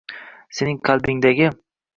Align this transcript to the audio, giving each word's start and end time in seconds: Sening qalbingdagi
Sening 0.59 0.81
qalbingdagi 0.91 1.55